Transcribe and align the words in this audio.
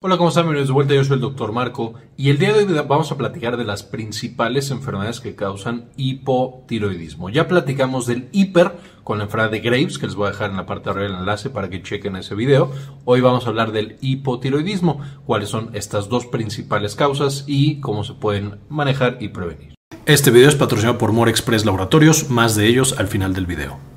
Hola, 0.00 0.16
¿cómo 0.16 0.28
están? 0.28 0.44
Bienvenidos 0.44 0.68
de 0.68 0.74
vuelta, 0.74 0.94
yo 0.94 1.02
soy 1.02 1.16
el 1.16 1.20
Dr. 1.22 1.50
Marco 1.50 1.94
y 2.16 2.30
el 2.30 2.38
día 2.38 2.52
de 2.52 2.60
hoy 2.60 2.72
vamos 2.86 3.10
a 3.10 3.16
platicar 3.16 3.56
de 3.56 3.64
las 3.64 3.82
principales 3.82 4.70
enfermedades 4.70 5.18
que 5.18 5.34
causan 5.34 5.88
hipotiroidismo. 5.96 7.30
Ya 7.30 7.48
platicamos 7.48 8.06
del 8.06 8.28
hiper 8.30 8.76
con 9.02 9.18
la 9.18 9.24
enfermedad 9.24 9.50
de 9.50 9.58
Graves, 9.58 9.98
que 9.98 10.06
les 10.06 10.14
voy 10.14 10.28
a 10.28 10.30
dejar 10.30 10.50
en 10.50 10.56
la 10.56 10.66
parte 10.66 10.84
de 10.84 10.90
arriba 10.90 11.06
el 11.08 11.20
enlace 11.22 11.50
para 11.50 11.68
que 11.68 11.82
chequen 11.82 12.14
ese 12.14 12.36
video. 12.36 12.70
Hoy 13.06 13.22
vamos 13.22 13.46
a 13.46 13.48
hablar 13.48 13.72
del 13.72 13.96
hipotiroidismo, 14.00 15.00
cuáles 15.26 15.48
son 15.48 15.70
estas 15.72 16.08
dos 16.08 16.26
principales 16.26 16.94
causas 16.94 17.42
y 17.48 17.80
cómo 17.80 18.04
se 18.04 18.14
pueden 18.14 18.60
manejar 18.68 19.16
y 19.18 19.30
prevenir. 19.30 19.74
Este 20.06 20.30
video 20.30 20.48
es 20.48 20.54
patrocinado 20.54 20.96
por 20.96 21.10
More 21.10 21.32
Express 21.32 21.64
Laboratorios, 21.64 22.30
más 22.30 22.54
de 22.54 22.68
ellos 22.68 22.94
al 23.00 23.08
final 23.08 23.34
del 23.34 23.46
video. 23.46 23.87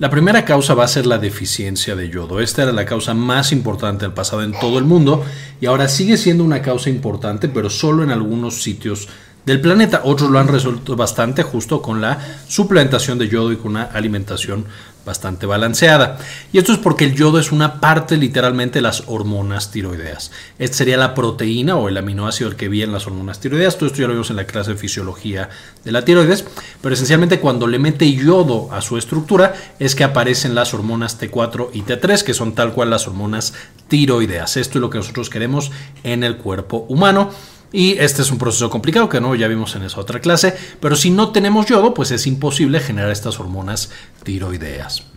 La 0.00 0.08
primera 0.08 0.46
causa 0.46 0.72
va 0.72 0.84
a 0.84 0.88
ser 0.88 1.04
la 1.04 1.18
deficiencia 1.18 1.94
de 1.94 2.08
yodo. 2.08 2.40
Esta 2.40 2.62
era 2.62 2.72
la 2.72 2.86
causa 2.86 3.12
más 3.12 3.52
importante 3.52 4.06
del 4.06 4.14
pasado 4.14 4.42
en 4.42 4.52
todo 4.52 4.78
el 4.78 4.84
mundo 4.84 5.22
y 5.60 5.66
ahora 5.66 5.88
sigue 5.88 6.16
siendo 6.16 6.42
una 6.42 6.62
causa 6.62 6.88
importante, 6.88 7.50
pero 7.50 7.68
solo 7.68 8.02
en 8.02 8.08
algunos 8.08 8.62
sitios 8.62 9.08
del 9.46 9.60
planeta. 9.60 10.02
Otros 10.04 10.30
lo 10.30 10.38
han 10.38 10.48
resuelto 10.48 10.96
bastante 10.96 11.42
justo 11.42 11.82
con 11.82 12.00
la 12.00 12.18
suplementación 12.48 13.18
de 13.18 13.28
yodo 13.28 13.52
y 13.52 13.56
con 13.56 13.72
una 13.72 13.84
alimentación 13.84 14.66
bastante 15.04 15.46
balanceada. 15.46 16.18
Y 16.52 16.58
esto 16.58 16.72
es 16.72 16.78
porque 16.78 17.04
el 17.04 17.14
yodo 17.14 17.38
es 17.38 17.52
una 17.52 17.80
parte 17.80 18.16
literalmente 18.16 18.78
de 18.78 18.82
las 18.82 19.04
hormonas 19.06 19.70
tiroideas. 19.70 20.30
Esta 20.58 20.78
sería 20.78 20.96
la 20.96 21.14
proteína 21.14 21.76
o 21.76 21.88
el 21.88 21.96
aminoácido 21.96 22.54
que 22.56 22.68
viene 22.68 22.86
en 22.88 22.92
las 22.92 23.06
hormonas 23.06 23.40
tiroideas. 23.40 23.76
Todo 23.76 23.86
esto 23.86 23.98
ya 23.98 24.06
lo 24.06 24.12
vimos 24.12 24.30
en 24.30 24.36
la 24.36 24.44
clase 24.44 24.72
de 24.72 24.76
fisiología 24.76 25.48
de 25.84 25.92
la 25.92 26.04
tiroides. 26.04 26.44
Pero 26.80 26.94
esencialmente 26.94 27.40
cuando 27.40 27.66
le 27.66 27.78
mete 27.78 28.12
yodo 28.12 28.72
a 28.72 28.80
su 28.82 28.98
estructura 28.98 29.54
es 29.78 29.94
que 29.94 30.04
aparecen 30.04 30.54
las 30.54 30.74
hormonas 30.74 31.20
T4 31.20 31.70
y 31.72 31.82
T3, 31.82 32.22
que 32.22 32.34
son 32.34 32.54
tal 32.54 32.72
cual 32.72 32.90
las 32.90 33.06
hormonas 33.06 33.54
tiroideas. 33.88 34.56
Esto 34.56 34.78
es 34.78 34.82
lo 34.82 34.90
que 34.90 34.98
nosotros 34.98 35.30
queremos 35.30 35.72
en 36.04 36.24
el 36.24 36.36
cuerpo 36.36 36.84
humano. 36.88 37.30
Y 37.72 37.98
este 37.98 38.22
es 38.22 38.30
un 38.30 38.38
proceso 38.38 38.68
complicado 38.68 39.08
que 39.08 39.20
no 39.20 39.34
ya 39.34 39.48
vimos 39.48 39.76
en 39.76 39.82
esa 39.82 40.00
otra 40.00 40.20
clase, 40.20 40.56
pero 40.80 40.96
si 40.96 41.10
no 41.10 41.30
tenemos 41.30 41.66
yodo, 41.66 41.94
pues 41.94 42.10
es 42.10 42.26
imposible 42.26 42.80
generar 42.80 43.10
estas 43.10 43.38
hormonas 43.38 43.90
tiroideas. 44.24 45.09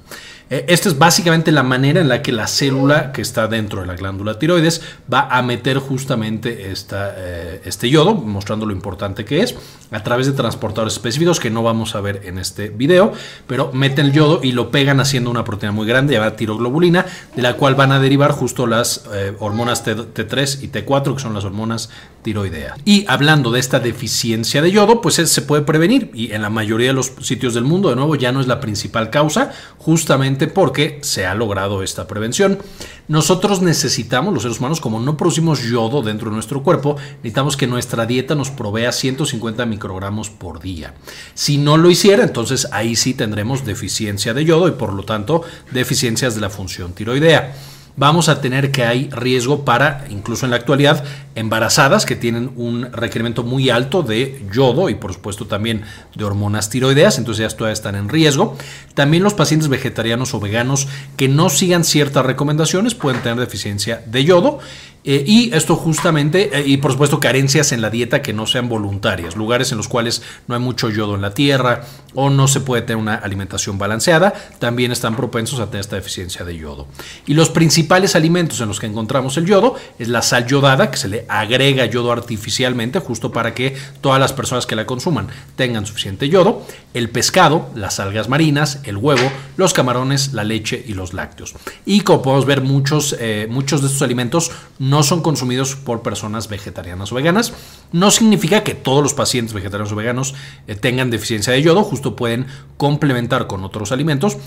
Eh, 0.53 0.65
esta 0.67 0.87
es 0.87 0.99
básicamente 0.99 1.51
la 1.51 1.63
manera 1.63 1.99
en 1.99 2.07
la 2.07 2.21
que 2.21 2.31
la 2.31 2.45
célula 2.45 3.11
que 3.11 3.23
está 3.23 3.47
dentro 3.47 3.81
de 3.81 3.87
la 3.87 3.95
glándula 3.95 4.37
tiroides 4.37 4.83
va 5.11 5.21
a 5.21 5.41
meter 5.41 5.79
justamente 5.79 6.69
esta, 6.69 7.11
eh, 7.17 7.61
este 7.65 7.89
yodo, 7.89 8.13
mostrando 8.13 8.67
lo 8.67 8.71
importante 8.71 9.25
que 9.25 9.41
es, 9.41 9.55
a 9.89 10.03
través 10.03 10.27
de 10.27 10.33
transportadores 10.33 10.93
específicos 10.93 11.39
que 11.39 11.49
no 11.49 11.63
vamos 11.63 11.95
a 11.95 12.01
ver 12.01 12.21
en 12.25 12.37
este 12.37 12.69
video, 12.69 13.13
pero 13.47 13.71
meten 13.73 14.05
el 14.05 14.11
yodo 14.13 14.41
y 14.43 14.51
lo 14.51 14.69
pegan 14.69 14.99
haciendo 14.99 15.31
una 15.31 15.43
proteína 15.43 15.71
muy 15.71 15.87
grande 15.87 16.13
llamada 16.13 16.35
tiroglobulina, 16.35 17.07
de 17.35 17.41
la 17.41 17.55
cual 17.55 17.73
van 17.73 17.91
a 17.91 17.99
derivar 17.99 18.29
justo 18.29 18.67
las 18.67 19.05
eh, 19.11 19.35
hormonas 19.39 19.83
T, 19.83 19.95
T3 19.95 20.61
y 20.61 20.67
T4, 20.67 21.15
que 21.15 21.19
son 21.19 21.33
las 21.33 21.45
hormonas 21.45 21.89
tiroideas. 22.21 22.79
Y 22.85 23.05
hablando 23.07 23.51
de 23.51 23.59
esta 23.59 23.79
deficiencia 23.79 24.61
de 24.61 24.71
yodo, 24.71 25.01
pues 25.01 25.15
se 25.15 25.41
puede 25.41 25.63
prevenir 25.63 26.11
y 26.13 26.31
en 26.31 26.41
la 26.41 26.49
mayoría 26.49 26.87
de 26.87 26.93
los 26.93 27.11
sitios 27.21 27.53
del 27.53 27.63
mundo, 27.63 27.89
de 27.89 27.95
nuevo, 27.95 28.15
ya 28.15 28.31
no 28.31 28.39
es 28.39 28.47
la 28.47 28.59
principal 28.59 29.09
causa, 29.09 29.51
justamente 29.77 30.42
porque 30.47 30.99
se 31.01 31.25
ha 31.25 31.35
logrado 31.35 31.83
esta 31.83 32.07
prevención. 32.07 32.59
Nosotros 33.07 33.61
necesitamos, 33.61 34.33
los 34.33 34.43
seres 34.43 34.59
humanos, 34.59 34.81
como 34.81 34.99
no 34.99 35.17
producimos 35.17 35.61
yodo 35.61 36.01
dentro 36.01 36.29
de 36.29 36.35
nuestro 36.35 36.63
cuerpo, 36.63 36.95
necesitamos 37.17 37.57
que 37.57 37.67
nuestra 37.67 38.05
dieta 38.05 38.35
nos 38.35 38.49
provea 38.49 38.91
150 38.91 39.65
microgramos 39.65 40.29
por 40.29 40.61
día. 40.61 40.93
Si 41.33 41.57
no 41.57 41.77
lo 41.77 41.89
hiciera, 41.89 42.23
entonces 42.23 42.67
ahí 42.71 42.95
sí 42.95 43.13
tendremos 43.13 43.65
deficiencia 43.65 44.33
de 44.33 44.45
yodo 44.45 44.67
y 44.67 44.71
por 44.71 44.93
lo 44.93 45.03
tanto 45.03 45.43
deficiencias 45.71 46.35
de 46.35 46.41
la 46.41 46.49
función 46.49 46.93
tiroidea 46.93 47.53
vamos 47.95 48.29
a 48.29 48.41
tener 48.41 48.71
que 48.71 48.85
hay 48.85 49.09
riesgo 49.11 49.65
para, 49.65 50.05
incluso 50.09 50.45
en 50.45 50.51
la 50.51 50.57
actualidad, 50.57 51.03
embarazadas 51.35 52.05
que 52.05 52.15
tienen 52.15 52.51
un 52.55 52.91
requerimiento 52.91 53.43
muy 53.43 53.69
alto 53.69 54.03
de 54.03 54.43
yodo 54.51 54.89
y 54.89 54.95
por 54.95 55.13
supuesto 55.13 55.47
también 55.47 55.83
de 56.15 56.23
hormonas 56.23 56.69
tiroideas, 56.69 57.17
entonces 57.17 57.49
ya 57.49 57.57
todavía 57.57 57.73
están 57.73 57.95
en 57.95 58.09
riesgo. 58.09 58.57
También 58.93 59.23
los 59.23 59.33
pacientes 59.33 59.69
vegetarianos 59.69 60.33
o 60.33 60.39
veganos 60.39 60.87
que 61.17 61.27
no 61.27 61.49
sigan 61.49 61.83
ciertas 61.83 62.25
recomendaciones 62.25 62.95
pueden 62.95 63.21
tener 63.21 63.39
deficiencia 63.39 64.03
de 64.05 64.23
yodo 64.23 64.59
eh, 65.05 65.23
y 65.27 65.53
esto 65.53 65.75
justamente, 65.75 66.57
eh, 66.57 66.63
y 66.65 66.77
por 66.77 66.93
supuesto 66.93 67.19
carencias 67.19 67.73
en 67.73 67.81
la 67.81 67.89
dieta 67.89 68.21
que 68.21 68.31
no 68.31 68.47
sean 68.47 68.69
voluntarias, 68.69 69.35
lugares 69.35 69.71
en 69.71 69.77
los 69.77 69.89
cuales 69.89 70.21
no 70.47 70.55
hay 70.55 70.61
mucho 70.61 70.89
yodo 70.89 71.15
en 71.15 71.21
la 71.21 71.33
tierra 71.33 71.83
o 72.13 72.29
no 72.29 72.47
se 72.47 72.61
puede 72.61 72.83
tener 72.83 72.97
una 72.97 73.15
alimentación 73.15 73.77
balanceada, 73.77 74.33
también 74.59 74.93
están 74.93 75.17
propensos 75.17 75.59
a 75.59 75.65
tener 75.65 75.81
esta 75.81 75.97
deficiencia 75.97 76.45
de 76.45 76.55
yodo. 76.55 76.87
Y 77.25 77.33
los 77.33 77.49
principales 77.49 78.15
alimentos 78.15 78.61
en 78.61 78.69
los 78.69 78.79
que 78.79 78.85
encontramos 78.85 79.35
el 79.35 79.45
yodo 79.45 79.75
es 79.99 80.07
la 80.07 80.21
sal 80.21 80.45
yodada, 80.47 80.89
que 80.89 80.97
se 80.97 81.09
le 81.09 81.22
agrega 81.29 81.85
yodo 81.85 82.11
artificialmente 82.11 82.99
justo 82.99 83.31
para 83.31 83.53
que 83.53 83.75
todas 84.01 84.19
las 84.19 84.33
personas 84.33 84.65
que 84.65 84.75
la 84.75 84.85
consuman 84.85 85.27
tengan 85.55 85.85
suficiente 85.85 86.29
yodo, 86.29 86.65
el 86.93 87.09
pescado, 87.09 87.69
las 87.75 87.99
algas 87.99 88.29
marinas, 88.29 88.79
el 88.83 88.97
huevo, 88.97 89.31
los 89.57 89.73
camarones, 89.73 90.33
la 90.33 90.43
leche 90.43 90.83
y 90.87 90.93
los 90.93 91.13
lácteos. 91.13 91.55
Y 91.85 92.01
como 92.01 92.21
podemos 92.21 92.45
ver, 92.45 92.61
muchos, 92.61 93.15
eh, 93.19 93.47
muchos 93.49 93.81
de 93.81 93.87
estos 93.87 94.01
alimentos 94.01 94.51
no 94.79 95.03
son 95.03 95.21
consumidos 95.21 95.75
por 95.75 96.01
personas 96.01 96.47
vegetarianas 96.49 97.11
o 97.11 97.15
veganas. 97.15 97.53
No 97.91 98.11
significa 98.11 98.63
que 98.63 98.73
todos 98.73 99.03
los 99.03 99.13
pacientes 99.13 99.53
vegetarianos 99.53 99.91
o 99.91 99.95
veganos 99.95 100.35
eh, 100.67 100.75
tengan 100.75 101.09
deficiencia 101.09 101.53
de 101.53 101.61
yodo, 101.61 101.83
justo 101.83 102.15
pueden 102.15 102.47
complementar 102.77 103.47
con 103.47 103.63
otros 103.63 103.91
alimentos 103.91 104.37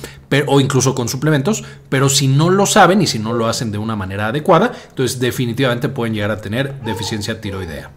o 0.46 0.60
incluso 0.60 0.94
con 0.94 1.08
suplementos, 1.08 1.64
pero 1.88 2.08
si 2.08 2.28
no 2.28 2.50
lo 2.50 2.66
saben 2.66 3.02
y 3.02 3.06
si 3.06 3.18
no 3.18 3.32
lo 3.32 3.46
hacen 3.46 3.72
de 3.72 3.78
una 3.78 3.96
manera 3.96 4.28
adecuada, 4.28 4.72
entonces 4.88 5.18
definitivamente 5.20 5.88
pueden 5.88 6.14
llegar 6.14 6.30
a 6.30 6.40
tener 6.40 6.65
deficiencia 6.84 7.40
tiroidea. 7.40 7.90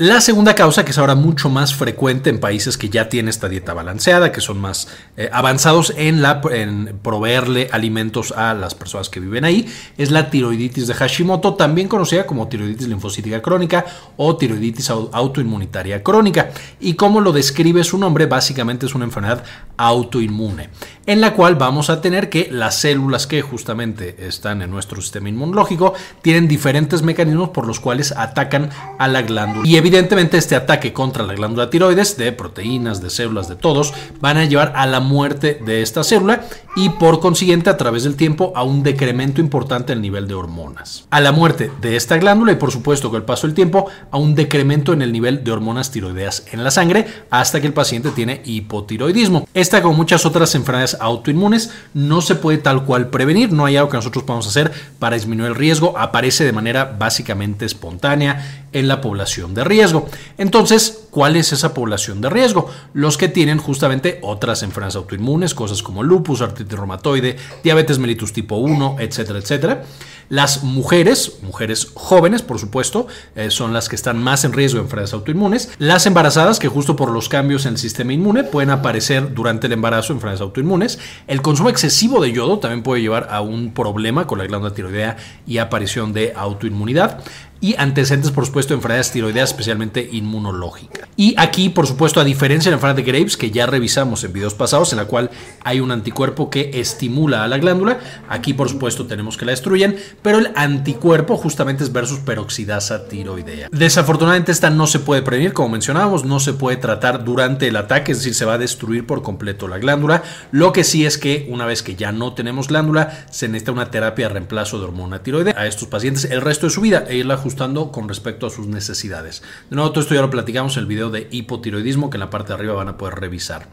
La 0.00 0.20
segunda 0.20 0.54
causa, 0.54 0.84
que 0.84 0.92
es 0.92 0.98
ahora 0.98 1.16
mucho 1.16 1.50
más 1.50 1.74
frecuente 1.74 2.30
en 2.30 2.38
países 2.38 2.78
que 2.78 2.88
ya 2.88 3.08
tienen 3.08 3.30
esta 3.30 3.48
dieta 3.48 3.74
balanceada, 3.74 4.30
que 4.30 4.40
son 4.40 4.60
más 4.60 4.86
eh, 5.16 5.28
avanzados 5.32 5.92
en, 5.96 6.22
en 6.52 7.00
proveerle 7.02 7.68
alimentos 7.72 8.30
a 8.30 8.54
las 8.54 8.76
personas 8.76 9.08
que 9.08 9.18
viven 9.18 9.44
ahí, 9.44 9.66
es 9.96 10.12
la 10.12 10.30
tiroiditis 10.30 10.86
de 10.86 10.94
Hashimoto, 10.94 11.54
también 11.54 11.88
conocida 11.88 12.26
como 12.26 12.46
tiroiditis 12.46 12.86
linfocítica 12.86 13.42
crónica 13.42 13.86
o 14.16 14.36
tiroiditis 14.36 14.88
autoinmunitaria 14.88 16.00
crónica. 16.04 16.50
Y 16.78 16.94
como 16.94 17.20
lo 17.20 17.32
describe 17.32 17.82
su 17.82 17.98
nombre, 17.98 18.26
básicamente 18.26 18.86
es 18.86 18.94
una 18.94 19.04
enfermedad 19.04 19.42
autoinmune, 19.76 20.70
en 21.08 21.22
la 21.22 21.32
cual 21.32 21.54
vamos 21.54 21.88
a 21.88 22.02
tener 22.02 22.28
que 22.28 22.48
las 22.52 22.80
células 22.80 23.26
que 23.26 23.40
justamente 23.40 24.14
están 24.28 24.60
en 24.60 24.70
nuestro 24.70 25.00
sistema 25.00 25.30
inmunológico 25.30 25.94
tienen 26.20 26.46
diferentes 26.46 27.00
mecanismos 27.02 27.48
por 27.48 27.66
los 27.66 27.80
cuales 27.80 28.12
atacan 28.12 28.68
a 28.98 29.08
la 29.08 29.22
glándula. 29.22 29.66
Y 29.66 29.76
evidentemente 29.76 30.36
este 30.36 30.54
ataque 30.54 30.92
contra 30.92 31.24
la 31.24 31.32
glándula 31.32 31.70
tiroides, 31.70 32.18
de 32.18 32.30
proteínas, 32.32 33.00
de 33.00 33.08
células, 33.08 33.48
de 33.48 33.56
todos, 33.56 33.94
van 34.20 34.36
a 34.36 34.44
llevar 34.44 34.74
a 34.76 34.86
la 34.86 35.00
muerte 35.00 35.58
de 35.64 35.80
esta 35.80 36.04
célula 36.04 36.42
y 36.76 36.90
por 36.90 37.20
consiguiente 37.20 37.70
a 37.70 37.78
través 37.78 38.04
del 38.04 38.14
tiempo 38.14 38.52
a 38.54 38.62
un 38.62 38.82
decremento 38.82 39.40
importante 39.40 39.94
del 39.94 40.02
nivel 40.02 40.28
de 40.28 40.34
hormonas. 40.34 41.06
A 41.08 41.22
la 41.22 41.32
muerte 41.32 41.72
de 41.80 41.96
esta 41.96 42.18
glándula 42.18 42.52
y 42.52 42.56
por 42.56 42.70
supuesto 42.70 43.08
con 43.08 43.16
el 43.16 43.24
paso 43.24 43.46
del 43.46 43.54
tiempo 43.54 43.86
a 44.10 44.18
un 44.18 44.34
decremento 44.34 44.92
en 44.92 45.00
el 45.00 45.10
nivel 45.10 45.42
de 45.42 45.52
hormonas 45.52 45.90
tiroideas 45.90 46.44
en 46.52 46.62
la 46.62 46.70
sangre 46.70 47.06
hasta 47.30 47.62
que 47.62 47.66
el 47.66 47.72
paciente 47.72 48.10
tiene 48.10 48.42
hipotiroidismo. 48.44 49.48
Esta 49.54 49.80
como 49.80 49.94
muchas 49.94 50.26
otras 50.26 50.54
enfermedades 50.54 50.97
autoinmunes 51.00 51.70
no 51.94 52.20
se 52.20 52.34
puede 52.34 52.58
tal 52.58 52.84
cual 52.84 53.08
prevenir, 53.08 53.52
no 53.52 53.64
hay 53.64 53.76
algo 53.76 53.90
que 53.90 53.96
nosotros 53.96 54.24
podamos 54.24 54.46
hacer 54.46 54.72
para 54.98 55.16
disminuir 55.16 55.50
el 55.50 55.54
riesgo, 55.54 55.98
aparece 55.98 56.44
de 56.44 56.52
manera 56.52 56.96
básicamente 56.98 57.64
espontánea 57.64 58.66
en 58.72 58.88
la 58.88 59.00
población 59.00 59.54
de 59.54 59.64
riesgo. 59.64 60.08
Entonces, 60.36 61.07
¿cuál 61.10 61.36
es 61.36 61.52
esa 61.52 61.74
población 61.74 62.20
de 62.20 62.30
riesgo? 62.30 62.68
Los 62.94 63.16
que 63.16 63.28
tienen 63.28 63.58
justamente 63.58 64.18
otras 64.22 64.62
enfermedades 64.62 64.96
autoinmunes, 64.96 65.54
cosas 65.54 65.82
como 65.82 66.02
lupus, 66.02 66.42
artritis 66.42 66.78
reumatoide, 66.78 67.36
diabetes 67.62 67.98
mellitus 67.98 68.32
tipo 68.32 68.56
1, 68.56 68.96
etcétera, 69.00 69.38
etcétera. 69.38 69.84
Las 70.28 70.62
mujeres, 70.62 71.38
mujeres 71.42 71.90
jóvenes, 71.94 72.42
por 72.42 72.58
supuesto, 72.58 73.06
eh, 73.34 73.50
son 73.50 73.72
las 73.72 73.88
que 73.88 73.96
están 73.96 74.22
más 74.22 74.44
en 74.44 74.52
riesgo 74.52 74.78
de 74.78 74.84
enfermedades 74.84 75.14
autoinmunes. 75.14 75.70
Las 75.78 76.04
embarazadas, 76.04 76.58
que 76.58 76.68
justo 76.68 76.96
por 76.96 77.10
los 77.10 77.30
cambios 77.30 77.64
en 77.64 77.72
el 77.72 77.78
sistema 77.78 78.12
inmune 78.12 78.44
pueden 78.44 78.68
aparecer 78.68 79.32
durante 79.32 79.68
el 79.68 79.72
embarazo 79.72 80.12
enfermedades 80.12 80.42
autoinmunes. 80.42 80.98
El 81.28 81.40
consumo 81.40 81.70
excesivo 81.70 82.20
de 82.20 82.32
yodo 82.32 82.58
también 82.58 82.82
puede 82.82 83.00
llevar 83.00 83.28
a 83.30 83.40
un 83.40 83.72
problema 83.72 84.26
con 84.26 84.38
la 84.38 84.46
glándula 84.46 84.74
tiroidea 84.74 85.16
y 85.46 85.58
aparición 85.58 86.12
de 86.12 86.34
autoinmunidad 86.36 87.20
y 87.62 87.74
antecedentes, 87.76 88.30
por 88.30 88.44
supuesto, 88.44 88.74
de 88.74 88.76
enfermedades 88.76 89.10
tiroideas, 89.10 89.50
especialmente 89.50 90.08
inmunológicas. 90.12 90.97
Y 91.20 91.34
aquí, 91.36 91.68
por 91.68 91.88
supuesto, 91.88 92.20
a 92.20 92.24
diferencia 92.24 92.70
de 92.70 92.76
la 92.76 92.76
enfermedad 92.76 93.04
de 93.04 93.10
Graves, 93.10 93.36
que 93.36 93.50
ya 93.50 93.66
revisamos 93.66 94.22
en 94.22 94.32
videos 94.32 94.54
pasados, 94.54 94.92
en 94.92 94.98
la 94.98 95.06
cual 95.06 95.30
hay 95.64 95.80
un 95.80 95.90
anticuerpo 95.90 96.48
que 96.48 96.70
estimula 96.74 97.42
a 97.42 97.48
la 97.48 97.58
glándula, 97.58 97.98
aquí, 98.28 98.54
por 98.54 98.68
supuesto, 98.68 99.04
tenemos 99.08 99.36
que 99.36 99.44
la 99.44 99.50
destruyen, 99.50 99.96
pero 100.22 100.38
el 100.38 100.52
anticuerpo 100.54 101.36
justamente 101.36 101.82
es 101.82 101.92
versus 101.92 102.20
peroxidasa 102.20 103.08
tiroidea. 103.08 103.66
Desafortunadamente, 103.72 104.52
esta 104.52 104.70
no 104.70 104.86
se 104.86 105.00
puede 105.00 105.22
prevenir, 105.22 105.52
como 105.54 105.70
mencionábamos, 105.70 106.24
no 106.24 106.38
se 106.38 106.52
puede 106.52 106.76
tratar 106.76 107.24
durante 107.24 107.66
el 107.66 107.74
ataque, 107.74 108.12
es 108.12 108.18
decir, 108.18 108.36
se 108.36 108.44
va 108.44 108.52
a 108.52 108.58
destruir 108.58 109.04
por 109.04 109.22
completo 109.22 109.66
la 109.66 109.78
glándula. 109.78 110.22
Lo 110.52 110.72
que 110.72 110.84
sí 110.84 111.04
es 111.04 111.18
que 111.18 111.48
una 111.50 111.66
vez 111.66 111.82
que 111.82 111.96
ya 111.96 112.12
no 112.12 112.34
tenemos 112.34 112.68
glándula, 112.68 113.26
se 113.28 113.48
necesita 113.48 113.72
una 113.72 113.90
terapia 113.90 114.28
de 114.28 114.34
reemplazo 114.34 114.78
de 114.78 114.84
hormona 114.84 115.20
tiroidea 115.24 115.56
a 115.58 115.66
estos 115.66 115.88
pacientes 115.88 116.26
el 116.26 116.42
resto 116.42 116.66
de 116.66 116.70
su 116.70 116.80
vida 116.80 117.06
e 117.08 117.16
irla 117.16 117.34
ajustando 117.34 117.90
con 117.90 118.08
respecto 118.08 118.46
a 118.46 118.50
sus 118.50 118.68
necesidades. 118.68 119.42
De 119.68 119.74
nuevo, 119.74 119.90
todo 119.90 120.02
esto 120.02 120.14
ya 120.14 120.20
lo 120.20 120.30
platicamos 120.30 120.76
en 120.76 120.82
el 120.82 120.86
video 120.86 121.07
de 121.10 121.28
hipotiroidismo 121.30 122.10
que 122.10 122.16
en 122.16 122.20
la 122.20 122.30
parte 122.30 122.48
de 122.48 122.54
arriba 122.54 122.74
van 122.74 122.88
a 122.88 122.96
poder 122.96 123.14
revisar. 123.16 123.68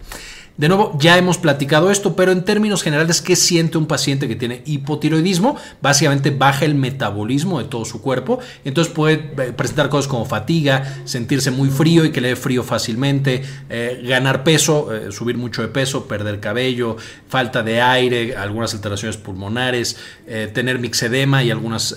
De 0.58 0.70
nuevo, 0.70 0.98
ya 1.02 1.18
hemos 1.18 1.38
platicado 1.38 1.92
esto, 1.92 2.16
pero 2.16 2.32
en 2.32 2.46
términos 2.46 2.82
generales, 2.82 3.22
¿qué 3.22 3.36
siente 3.36 3.78
un 3.78 3.88
paciente 3.88 4.30
que 4.30 4.38
tiene 4.38 4.62
hipotiroidismo? 4.66 5.58
Básicamente 5.82 6.32
baja 6.32 6.64
el 6.64 6.76
metabolismo 6.76 7.60
de 7.60 7.66
todo 7.66 7.84
su 7.84 8.02
cuerpo, 8.02 8.40
entonces 8.64 8.94
puede 8.94 9.16
eh, 9.16 9.52
presentar 9.52 9.90
cosas 9.90 10.08
como 10.08 10.24
fatiga, 10.24 11.02
sentirse 11.04 11.52
muy 11.52 11.68
frío 11.68 12.06
y 12.06 12.12
que 12.14 12.22
le 12.22 12.30
dé 12.30 12.36
frío 12.38 12.64
fácilmente, 12.64 13.44
eh, 13.70 14.02
ganar 14.08 14.46
peso, 14.46 14.96
eh, 14.96 15.12
subir 15.12 15.36
mucho 15.36 15.62
de 15.62 15.68
peso, 15.68 16.08
perder 16.08 16.40
cabello, 16.40 16.96
falta 17.28 17.62
de 17.62 17.82
aire, 17.82 18.38
algunas 18.38 18.74
alteraciones 18.74 19.18
pulmonares, 19.18 19.98
tener 20.54 20.80
mixedema 20.80 21.44
y 21.44 21.52
algunas 21.52 21.96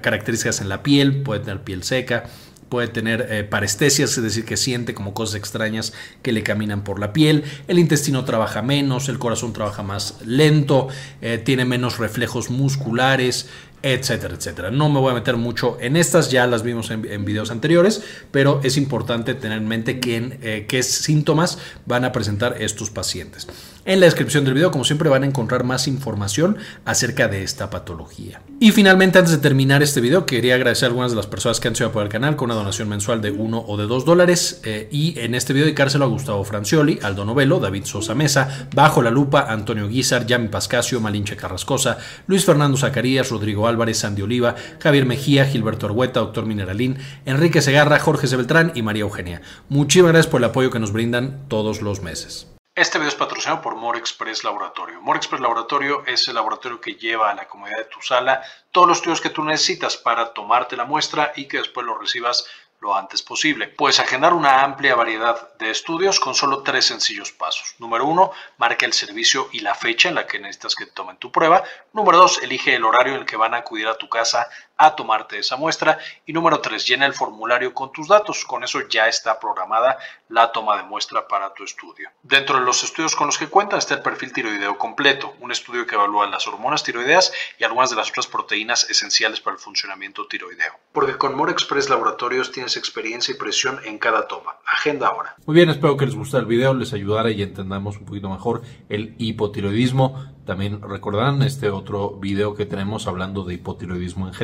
características 0.00 0.60
en 0.60 0.68
la 0.68 0.82
piel, 0.82 1.22
puede 1.22 1.40
tener 1.40 1.62
piel 1.62 1.82
seca 1.82 2.24
puede 2.68 2.88
tener 2.88 3.26
eh, 3.30 3.44
parestesias, 3.44 4.16
es 4.16 4.22
decir, 4.22 4.44
que 4.44 4.56
siente 4.56 4.94
como 4.94 5.14
cosas 5.14 5.36
extrañas 5.36 5.92
que 6.22 6.32
le 6.32 6.42
caminan 6.42 6.84
por 6.84 7.00
la 7.00 7.12
piel, 7.12 7.44
el 7.66 7.78
intestino 7.78 8.24
trabaja 8.24 8.62
menos, 8.62 9.08
el 9.08 9.18
corazón 9.18 9.52
trabaja 9.52 9.82
más 9.82 10.16
lento, 10.24 10.88
eh, 11.20 11.38
tiene 11.38 11.64
menos 11.64 11.98
reflejos 11.98 12.50
musculares, 12.50 13.48
etcétera, 13.82 14.34
etcétera. 14.34 14.70
No 14.70 14.88
me 14.88 15.00
voy 15.00 15.12
a 15.12 15.14
meter 15.14 15.36
mucho 15.36 15.76
en 15.80 15.96
estas, 15.96 16.30
ya 16.30 16.46
las 16.46 16.62
vimos 16.62 16.90
en, 16.90 17.24
videos 17.24 17.50
anteriores, 17.50 18.02
pero 18.30 18.60
es 18.64 18.76
importante 18.76 19.34
tener 19.34 19.58
en 19.58 19.68
mente 19.68 20.00
eh, 20.02 20.66
qué 20.68 20.82
síntomas 20.82 21.58
van 21.86 22.04
a 22.04 22.12
presentar 22.12 22.60
estos 22.60 22.90
pacientes. 22.90 23.46
En 23.88 24.00
la 24.00 24.04
descripción 24.04 24.44
del 24.44 24.52
video, 24.52 24.70
como 24.70 24.84
siempre, 24.84 25.08
van 25.08 25.22
a 25.22 25.26
encontrar 25.26 25.64
más 25.64 25.88
información 25.88 26.58
acerca 26.84 27.26
de 27.26 27.42
esta 27.42 27.70
patología. 27.70 28.42
Y 28.60 28.72
finalmente, 28.72 29.18
antes 29.18 29.32
de 29.32 29.38
terminar 29.38 29.82
este 29.82 30.02
video, 30.02 30.26
quería 30.26 30.56
agradecer 30.56 30.84
a 30.84 30.88
algunas 30.88 31.12
de 31.12 31.16
las 31.16 31.26
personas 31.26 31.58
que 31.58 31.68
han 31.68 31.74
sido 31.74 31.88
apoyar 31.88 32.08
el 32.08 32.12
canal 32.12 32.36
con 32.36 32.50
una 32.50 32.54
donación 32.54 32.90
mensual 32.90 33.22
de 33.22 33.30
1 33.30 33.64
o 33.66 33.76
de 33.78 33.86
2 33.86 34.04
dólares. 34.04 34.60
Eh, 34.66 34.90
y 34.92 35.18
en 35.18 35.34
este 35.34 35.54
video 35.54 35.64
dedicárselo 35.64 36.04
a 36.04 36.08
Gustavo 36.08 36.44
Francioli, 36.44 36.98
Aldo 37.00 37.24
Novelo, 37.24 37.60
David 37.60 37.86
Sosa 37.86 38.14
Mesa, 38.14 38.68
Bajo 38.74 39.00
la 39.00 39.10
Lupa, 39.10 39.46
Antonio 39.48 39.88
Guizar, 39.88 40.26
Yami 40.26 40.48
Pascasio, 40.48 41.00
Malinche 41.00 41.36
Carrascosa, 41.36 41.96
Luis 42.26 42.44
Fernando 42.44 42.76
Zacarías, 42.76 43.30
Rodrigo 43.30 43.68
Álvarez, 43.68 44.00
Sandy 44.00 44.20
Oliva, 44.20 44.54
Javier 44.80 45.06
Mejía, 45.06 45.46
Gilberto 45.46 45.86
Argueta, 45.86 46.20
Doctor 46.20 46.44
Mineralín, 46.44 46.98
Enrique 47.24 47.62
Segarra, 47.62 47.98
Jorge 47.98 48.26
Sebeltrán 48.26 48.70
y 48.74 48.82
María 48.82 49.04
Eugenia. 49.04 49.40
Muchísimas 49.70 50.12
gracias 50.12 50.30
por 50.30 50.42
el 50.42 50.50
apoyo 50.50 50.70
que 50.70 50.78
nos 50.78 50.92
brindan 50.92 51.48
todos 51.48 51.80
los 51.80 52.02
meses. 52.02 52.48
Este 52.78 52.98
video 52.98 53.08
es 53.08 53.16
patrocinado 53.16 53.60
por 53.60 53.74
More 53.74 53.98
Express 53.98 54.44
Laboratorio. 54.44 55.00
More 55.00 55.16
Express 55.16 55.40
Laboratorio 55.40 56.04
es 56.06 56.28
el 56.28 56.36
laboratorio 56.36 56.80
que 56.80 56.94
lleva 56.94 57.28
a 57.28 57.34
la 57.34 57.48
comodidad 57.48 57.78
de 57.78 57.86
tu 57.86 58.00
sala 58.00 58.40
todos 58.70 58.86
los 58.86 58.98
estudios 58.98 59.20
que 59.20 59.30
tú 59.30 59.42
necesitas 59.42 59.96
para 59.96 60.32
tomarte 60.32 60.76
la 60.76 60.84
muestra 60.84 61.32
y 61.34 61.48
que 61.48 61.58
después 61.58 61.84
lo 61.84 61.98
recibas 61.98 62.46
lo 62.80 62.94
antes 62.94 63.20
posible. 63.22 63.66
Puedes 63.66 63.98
agendar 63.98 64.32
una 64.32 64.62
amplia 64.62 64.94
variedad 64.94 65.56
de 65.56 65.70
estudios 65.72 66.20
con 66.20 66.36
solo 66.36 66.62
tres 66.62 66.84
sencillos 66.84 67.32
pasos. 67.32 67.74
Número 67.80 68.06
uno, 68.06 68.30
marca 68.58 68.86
el 68.86 68.92
servicio 68.92 69.48
y 69.50 69.58
la 69.58 69.74
fecha 69.74 70.08
en 70.08 70.14
la 70.14 70.28
que 70.28 70.38
necesitas 70.38 70.76
que 70.76 70.86
tomen 70.86 71.16
tu 71.16 71.32
prueba. 71.32 71.64
Número 71.92 72.18
dos, 72.18 72.40
elige 72.44 72.76
el 72.76 72.84
horario 72.84 73.14
en 73.14 73.20
el 73.22 73.26
que 73.26 73.36
van 73.36 73.54
a 73.54 73.58
acudir 73.58 73.88
a 73.88 73.98
tu 73.98 74.08
casa 74.08 74.48
a 74.78 74.94
tomarte 74.94 75.38
esa 75.38 75.56
muestra. 75.56 75.98
Y 76.24 76.32
número 76.32 76.60
tres, 76.60 76.86
llena 76.86 77.04
el 77.04 77.12
formulario 77.12 77.74
con 77.74 77.92
tus 77.92 78.08
datos. 78.08 78.44
Con 78.44 78.64
eso 78.64 78.80
ya 78.88 79.08
está 79.08 79.38
programada 79.38 79.98
la 80.28 80.52
toma 80.52 80.76
de 80.76 80.84
muestra 80.84 81.26
para 81.26 81.52
tu 81.52 81.64
estudio. 81.64 82.08
Dentro 82.22 82.58
de 82.58 82.64
los 82.64 82.82
estudios 82.84 83.16
con 83.16 83.26
los 83.26 83.38
que 83.38 83.48
cuentan 83.48 83.80
está 83.80 83.94
el 83.94 84.02
perfil 84.02 84.32
tiroideo 84.32 84.78
completo, 84.78 85.34
un 85.40 85.50
estudio 85.50 85.86
que 85.86 85.96
evalúa 85.96 86.26
las 86.28 86.46
hormonas 86.46 86.82
tiroideas 86.82 87.32
y 87.58 87.64
algunas 87.64 87.90
de 87.90 87.96
las 87.96 88.10
otras 88.10 88.26
proteínas 88.26 88.88
esenciales 88.88 89.40
para 89.40 89.54
el 89.54 89.60
funcionamiento 89.60 90.26
tiroideo. 90.26 90.72
Porque 90.92 91.18
con 91.18 91.34
More 91.34 91.52
Express 91.52 91.90
Laboratorios 91.90 92.52
tienes 92.52 92.76
experiencia 92.76 93.34
y 93.34 93.38
presión 93.38 93.80
en 93.84 93.98
cada 93.98 94.28
toma. 94.28 94.56
Agenda 94.64 95.08
ahora. 95.08 95.34
Muy 95.44 95.54
bien, 95.54 95.70
espero 95.70 95.96
que 95.96 96.06
les 96.06 96.14
guste 96.14 96.36
el 96.36 96.46
video, 96.46 96.74
les 96.74 96.92
ayudara 96.92 97.30
y 97.30 97.42
entendamos 97.42 97.96
un 97.96 98.04
poquito 98.04 98.28
mejor 98.28 98.62
el 98.88 99.14
hipotiroidismo. 99.18 100.38
También 100.44 100.80
recordarán 100.80 101.42
este 101.42 101.68
otro 101.68 102.12
video 102.12 102.54
que 102.54 102.64
tenemos 102.64 103.06
hablando 103.06 103.44
de 103.44 103.54
hipotiroidismo 103.54 104.28
en 104.28 104.34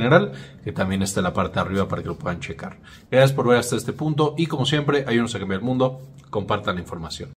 que 0.62 0.72
también 0.72 1.02
está 1.02 1.20
en 1.20 1.24
la 1.24 1.32
parte 1.32 1.54
de 1.54 1.60
arriba 1.60 1.88
para 1.88 2.02
que 2.02 2.08
lo 2.08 2.16
puedan 2.16 2.40
checar. 2.40 2.78
Gracias 3.10 3.32
por 3.32 3.48
ver 3.48 3.58
hasta 3.58 3.76
este 3.76 3.92
punto 3.92 4.34
y 4.36 4.46
como 4.46 4.66
siempre, 4.66 5.04
ayúdenos 5.06 5.34
a 5.34 5.38
cambiar 5.38 5.60
el 5.60 5.66
mundo, 5.66 6.00
compartan 6.30 6.76
la 6.76 6.80
información. 6.80 7.30